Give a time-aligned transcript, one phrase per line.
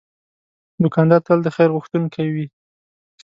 [0.83, 2.47] دوکاندار تل د خیر غوښتونکی وي.